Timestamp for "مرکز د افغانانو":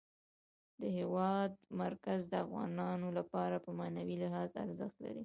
1.83-3.07